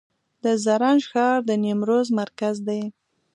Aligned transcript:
د 0.43 0.45
زرنج 0.63 1.01
ښار 1.11 1.37
د 1.49 1.51
نیمروز 1.63 2.07
مرکز 2.19 2.55
دی 2.67 2.81